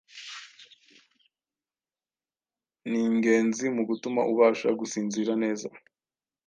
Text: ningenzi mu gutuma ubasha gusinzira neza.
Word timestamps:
ningenzi 2.89 3.65
mu 3.75 3.81
gutuma 3.89 4.21
ubasha 4.31 4.67
gusinzira 4.79 5.31
neza. 5.43 5.67